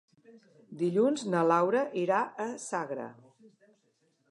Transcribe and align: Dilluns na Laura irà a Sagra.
Dilluns 0.79 1.25
na 1.33 1.43
Laura 1.51 1.83
irà 2.05 2.23
a 2.47 2.49
Sagra. 2.65 3.09